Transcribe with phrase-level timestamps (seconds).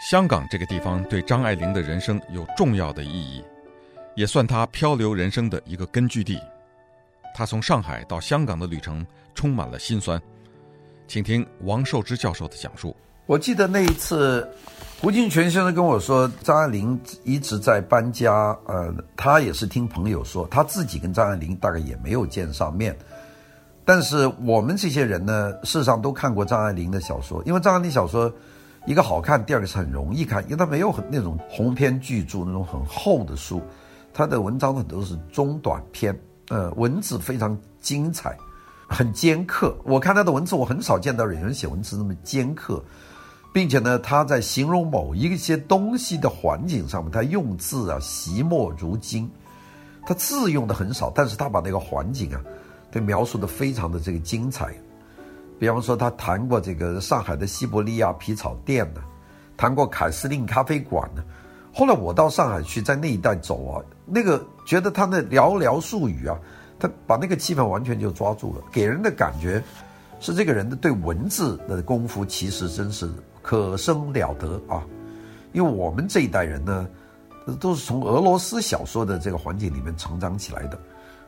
[0.00, 3.42] 香港这个地方对张爱玲的人生有重要的意义，
[4.14, 6.38] 也算她漂流人生的一个根据地。
[7.34, 10.20] 她从上海到香港的旅程充满了辛酸，
[11.06, 12.94] 请听王寿之教授的讲述。
[13.26, 14.46] 我记得那一次，
[15.00, 18.56] 胡金铨先生跟我说，张爱玲一直在搬家。
[18.66, 22.94] 呃，他也是听朋友说，他自己跟张爱玲大概也没有见上面。
[23.86, 28.30] 但是我们这些人呢，事实上都看过张爱玲的小说，因为张爱玲小说
[28.86, 33.62] 一个好看，第二个是很容易看，因为它没有很那种鸿篇巨著那种很厚的书，
[34.12, 38.36] 他的文章很多都是中短篇，呃，文字非常精彩，
[38.88, 39.76] 很尖刻。
[39.84, 42.82] 我看他的文字，我很少见到有人写文字那么尖刻。
[43.54, 49.30] 并且呢，他在形容某一些东西的环境上面，他用字啊，惜墨如金。
[50.04, 52.40] 他字用的很少，但是他把那个环境啊，
[52.90, 54.74] 都描述的非常的这个精彩。
[55.58, 59.00] 比方说，他谈过这个上海的西伯利亚皮草店呢，
[59.56, 61.22] 谈过凯司令咖啡馆呢。
[61.72, 66.38] 后来我到上海去，在那一带走啊，那个觉得他那寥寥数语啊，
[66.78, 69.62] 他把那个气氛完全就抓住了，给人的感觉
[70.20, 73.10] 是这个人的对文字的功夫其实真是。
[73.46, 74.82] 可生了得啊！
[75.52, 76.88] 因为我们这一代人呢，
[77.60, 80.78] 都是从俄罗斯小说的这个环境里面成长起来的。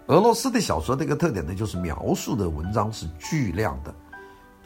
[0.06, 3.94] 俄罗斯的小说的一个特点呢，就是描述的文章是巨量的。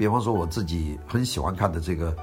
[0.01, 2.17] 比方说，我自己很喜欢看的这个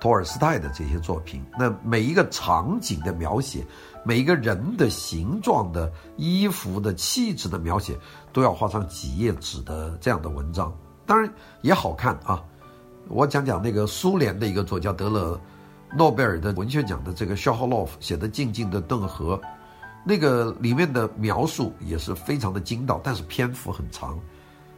[0.00, 3.66] 托尔斯泰的这些作品，那每一个场景的描写，
[4.02, 7.94] 每一个人的形状的衣服的气质的描写，
[8.32, 12.42] 都要画上几页纸的这样的文章，当然也好看啊。
[13.08, 15.38] 我讲讲那个苏联的一个作家得了
[15.94, 19.36] 诺贝尔的文学奖的这个肖霍洛夫写的《静静的顿河》，
[20.02, 24.18] 那个里面的描述也是非常的精到，但是篇幅很长。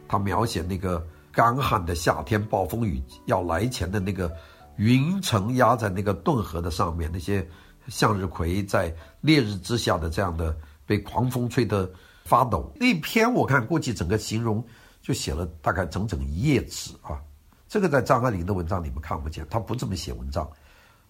[0.05, 4.31] 他描写那个干旱的夏天，暴风雨要来前的那个
[4.75, 7.47] 云层压在那个顿河的上面，那些
[7.87, 11.89] 向日葵在烈日之下的这样的被狂风吹得
[12.25, 12.71] 发抖。
[12.75, 14.63] 那篇我看估计整个形容
[15.01, 17.21] 就写了大概整整一页纸啊。
[17.67, 20.49] 这个在张爱玲的文章里面看不见，她不这么写文章，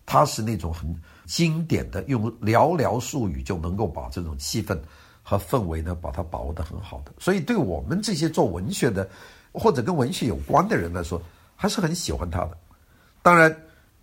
[0.05, 4.79] 她是那种很经典的，用寥寥数语就能够把这种气氛
[5.23, 7.11] 和氛围呢，把它把握得很好的。
[7.17, 9.09] 所以对我们这些做文学的
[9.53, 11.21] 或者跟文学有关的人来说，
[11.55, 12.57] 还是很喜欢他的。
[13.21, 13.55] 当然，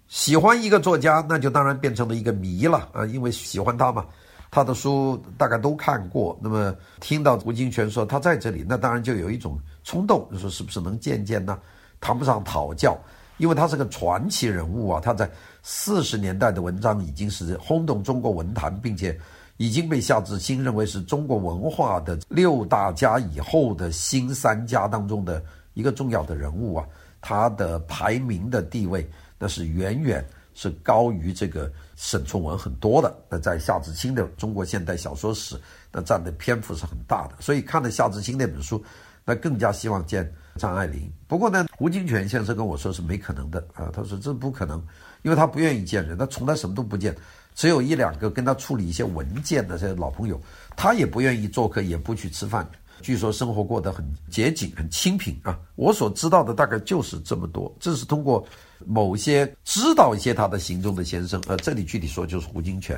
[0.07, 4.07] 喜欢一个作家，那就当然变成了一个迷了啊，因为喜欢他嘛，
[4.51, 6.39] 他的书大概都看过。
[6.41, 11.59] 那么听到胡金銓说他在这里，那当然就有一种冲动，就说是不是能见见呢？
[12.01, 12.97] 谈不上讨教，
[13.39, 15.01] 因为他是个传奇人物啊！
[15.03, 15.29] 他在
[15.65, 19.19] 四十年代的文章已经是轰动中国文坛，并且
[19.59, 26.87] 已经被夏志清认为是中国文化的六大家以后的新三家当中的一个重要的人物啊！
[27.21, 29.09] 他的排名的地位
[29.39, 30.25] 那是远远
[30.55, 33.15] 是高于这个沈从文很多的。
[33.29, 35.61] 那在夏志清的中国现代小说史，
[35.93, 37.35] 那占的篇幅是很大的。
[37.41, 38.83] 所以看了夏志清那本书，
[39.25, 40.33] 那更加希望见。
[40.57, 44.85] 张爱玲，不过呢，胡金铨先生跟我说是没可能的啊，他说这不可能，
[45.23, 47.15] 因为他不愿意见人，他从来什么都不见，
[47.59, 50.41] 只有一两个跟他处理一些文件的这些老朋友，
[50.77, 52.65] 他也不愿意做客，也不去吃饭，
[53.03, 55.59] 据说生活过得很节俭、很清贫啊。
[55.75, 58.47] 我所知道的大概就是这么多，这是通过
[58.87, 62.97] 某些知道一些他的行踪的先生，呃，这里具体说就是胡金铨。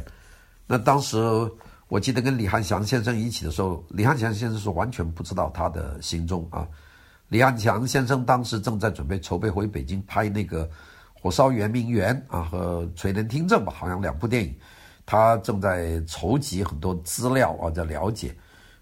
[0.67, 1.17] 那当时
[1.89, 6.69] 我记得跟李汉祥先生一起的时候，李汉祥先生是完全不知道他的行踪啊。
[7.29, 10.67] 李汉祥先生当时正在准备筹备回北京拍那个
[11.21, 14.55] 《火烧圆明园》啊和《垂帘听政》吧，好像两部电影，
[15.05, 18.35] 他正在筹集很多资料啊，在了解，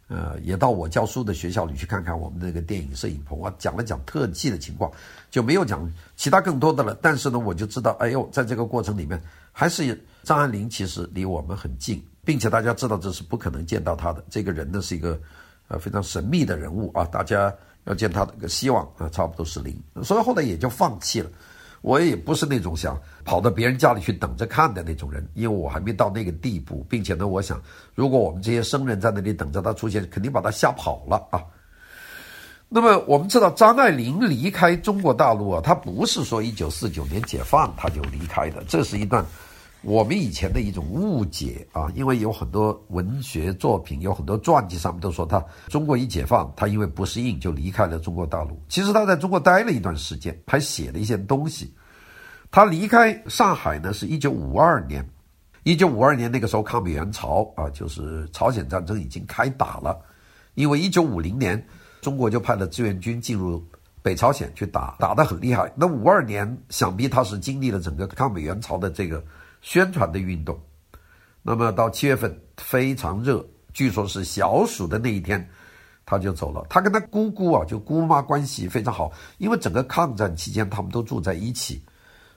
[0.06, 4.90] 呃，也到我教书的学校里去看看我们那个电影摄影棚啊，讲了讲特技的情况，
[5.30, 6.96] 就没有讲其他更多的了。
[7.02, 9.20] 但是呢，我就知道，哎呦，在这个过程里面，
[9.50, 14.24] 还是张爱玲其实离我们很近，并且大家知道这是不可能见到他的。
[14.30, 15.20] 这个人呢是一个
[15.66, 17.52] 呃非常神秘的人物啊，大家。
[17.84, 19.74] 要见他的个希望啊，差不多是零，
[20.04, 21.30] 所以后来也就放弃了。
[21.80, 27.60] 我也不是那种想跑到别人家里去等着看的那种人，因为我还没到那个地步，并且呢，我想
[27.94, 31.42] 如果我们这些生人在那里等着他出现，肯定把他吓跑了啊。
[32.68, 39.24] 那么我们知道张爱玲离开中国大陆啊，她不是说一九四九年解放她就离开的，这是一段。
[39.82, 48.60] 我们以前的一种误解啊，因为有很多文学作品，有很多传记上面都说他中国一解放，他因为不适应就离开了中国大陆。
[48.68, 51.72] 其实他在中国待了一段时间，还写了一些东西。
[52.50, 55.08] 他离开上海呢，是一九五二年。
[55.62, 59.96] 一九五二年那个时候，抗美援朝啊，就是朝鲜战争已经开打了。
[60.54, 61.64] 因为一九五零年，
[62.00, 63.64] 中国就派了志愿军进入
[64.02, 65.72] 北朝鲜去打，打得很厉害。
[65.76, 69.22] 那五二年，想必他是经历了整个抗美援朝的这个。
[69.68, 70.58] 宣传的运动。
[71.42, 75.46] 那么到七月份非常热，据说是小暑的那一天，
[76.06, 76.64] 他就走了。
[76.70, 81.82] 他跟他姑姑啊，就姑妈关系非常好，因为整个抗战期间他们都住在一起，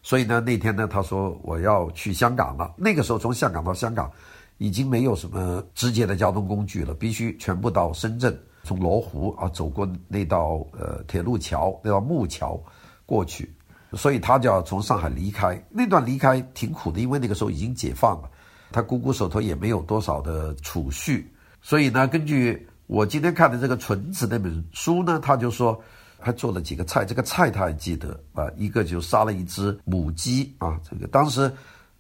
[0.03, 2.73] 所以呢那天呢他说我要去香港了。
[2.75, 4.11] 那个时候从香港到香港
[4.57, 12.61] 已经没有什么直接的交通工具了，必须全部到深圳，从罗湖啊走过那道呃铁路桥，那道木桥
[13.05, 13.55] 过去，
[13.93, 15.61] 所以他就要从上海离开。
[15.69, 18.29] 那段离开挺苦的，因为那个时候已经解放了。
[18.71, 21.29] 他姑姑手头也没有多少的储蓄，
[21.61, 25.77] 所以呢，根据我今天看的这个《纯子》那本书呢，他就说
[26.17, 31.51] 还做了几个菜，这个菜他还记得啊，一个就杀了一只母鸡啊，这个当时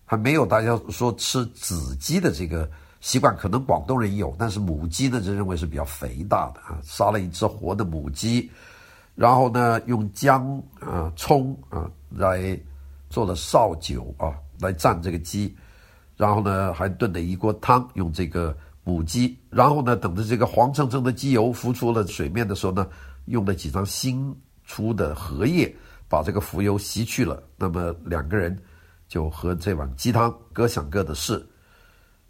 [0.05, 2.71] 还没有大家说吃子鸡的这个
[3.01, 8.49] 习惯，可能广东人有，但是母鸡呢就认为是比较肥大的啊，杀了一只活的母鸡，
[9.15, 12.59] 然后呢用姜啊、葱啊来
[13.09, 15.55] 做了绍酒啊，来蘸这个鸡。
[16.17, 19.35] 然后呢，还炖了一锅汤，用这个母鸡。
[19.49, 22.87] 然后呢，等着这个黄澄澄的鸡油浮出了水面的时候呢，
[23.25, 24.31] 用了几张新
[24.63, 25.73] 出的荷叶，
[26.07, 27.41] 把这个浮油吸去了。
[27.57, 28.55] 那么两个人
[29.07, 31.43] 就喝这碗鸡汤，各想各的事。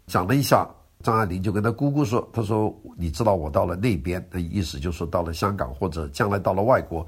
[0.06, 0.66] 讲了一下，
[1.02, 7.06] 张爱玲就跟他姑姑说：“他说，你知道我到了那边，那意思就是到了香港或者将来到了外国，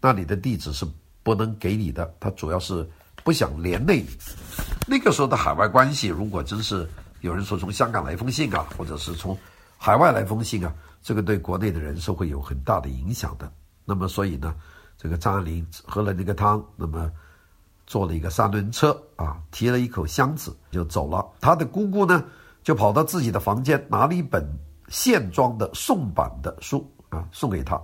[0.00, 0.86] 那里的地址是
[1.22, 2.14] 不能给你的。
[2.18, 2.88] 他主要是。”
[3.24, 4.08] 不想连累你。
[4.84, 6.88] 那个时候的海外关系，如果真是
[7.20, 9.38] 有人说从香港来封信啊，或者是从
[9.78, 13.48] 海外来封信啊，这个对国内的人是会有很大的影响的。
[13.84, 14.52] 那么，所以呢，
[14.98, 17.08] 这个张爱玲喝了那个汤，那么
[17.86, 21.24] 坐了一个三轮车啊，提了一口箱子就走了。
[21.40, 22.24] 他的姑姑呢，
[22.62, 24.46] 就跑到自己的房间，拿了一本
[24.88, 27.80] 线装的宋版的书啊，送给他。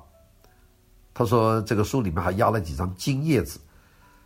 [1.12, 3.58] 他说这个书里面还压了几张金叶子。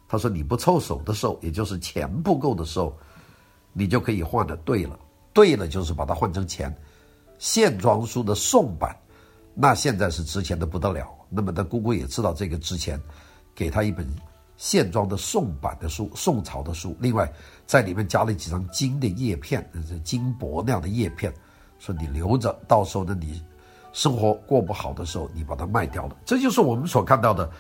[0.08, 2.94] 他说：“你不凑手的时候，也就是钱不够的时候，
[3.72, 4.98] 你就可以换的对了。
[5.32, 6.70] 对了，就是把它换成钱。
[7.38, 8.94] 线装书的宋版，
[9.54, 11.08] 那现在是值钱的不得了。
[11.30, 13.00] 那么他姑姑也知道这个值钱，
[13.54, 14.06] 给他一本
[14.56, 16.96] 线装的宋版的书，宋朝的书。
[17.00, 17.30] 另外，
[17.66, 21.32] 在里面加了几张金的叶片，是金箔那样的叶片，
[21.78, 23.42] 说你留着，到时候呢，你
[23.92, 26.16] 生活过不好的时候，你把它卖掉了。
[26.24, 27.50] 这就是我们所看到的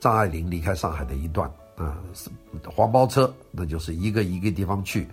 [0.00, 1.96] 张爱玲离开上海的一段。”啊，
[2.74, 5.06] 黄包车，那就是一个一个地方去，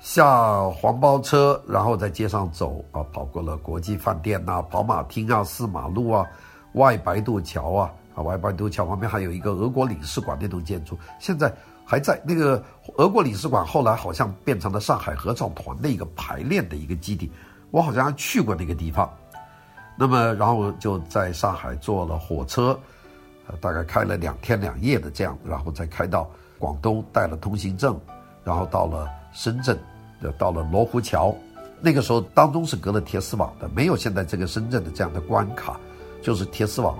[0.00, 6.26] 下黄包车，然后在街上走啊，跑过了国际饭店呐、跑马厅啊、四马路啊、
[6.72, 11.52] 外白渡桥啊，啊，外白渡桥旁边还有一个俄国领事馆那种建筑，现在
[11.84, 12.20] 还在。
[12.24, 12.62] 那个
[12.96, 17.30] 俄国领事馆后来好像变成了上海合唱团的一个排练的一个基地，
[17.70, 19.10] 我好像还去过那个地方。
[19.98, 22.78] 那么，然后就在上海坐了火车。
[23.60, 28.00] 大概开了两天两夜的这样，然后再开到广东，带了通行证，
[28.44, 29.76] 然后到了深圳，
[30.38, 31.34] 到了罗湖桥。
[31.80, 35.78] 那个时候当中是隔了铁丝网的，没有现在这个深圳的这样的关卡，
[36.22, 36.96] 就是铁丝网。